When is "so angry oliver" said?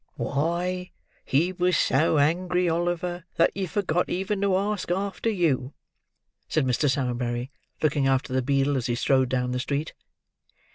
1.77-3.25